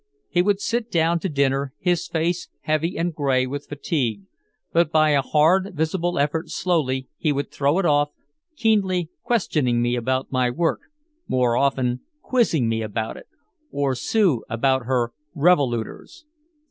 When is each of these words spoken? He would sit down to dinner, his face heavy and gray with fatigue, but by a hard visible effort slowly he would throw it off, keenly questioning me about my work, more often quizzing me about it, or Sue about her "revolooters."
He 0.31 0.41
would 0.41 0.59
sit 0.59 0.89
down 0.89 1.19
to 1.19 1.29
dinner, 1.29 1.75
his 1.77 2.07
face 2.07 2.49
heavy 2.61 2.97
and 2.97 3.13
gray 3.13 3.45
with 3.45 3.67
fatigue, 3.69 4.23
but 4.73 4.91
by 4.91 5.11
a 5.11 5.21
hard 5.21 5.75
visible 5.75 6.17
effort 6.17 6.49
slowly 6.49 7.07
he 7.19 7.31
would 7.31 7.51
throw 7.51 7.77
it 7.77 7.85
off, 7.85 8.09
keenly 8.55 9.11
questioning 9.21 9.79
me 9.79 9.95
about 9.95 10.31
my 10.31 10.49
work, 10.49 10.79
more 11.27 11.55
often 11.55 11.99
quizzing 12.23 12.67
me 12.67 12.81
about 12.81 13.15
it, 13.15 13.27
or 13.71 13.93
Sue 13.93 14.43
about 14.49 14.85
her 14.87 15.13
"revolooters." 15.35 16.25